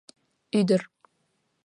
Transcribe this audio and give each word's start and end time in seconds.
—Ӱдыр... 0.59 0.81